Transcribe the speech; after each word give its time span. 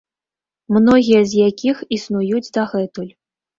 Многія 0.77 1.19
з 1.35 1.43
якіх 1.49 1.85
існуюць 1.99 2.51
дагэтуль. 2.59 3.15